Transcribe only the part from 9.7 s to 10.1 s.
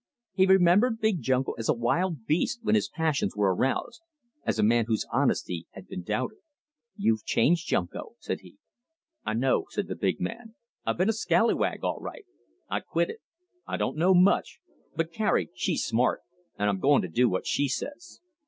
the